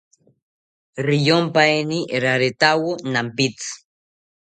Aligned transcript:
Riyompaeni 1.05 1.99
raretawo 2.23 2.89
nampitzi 3.11 3.71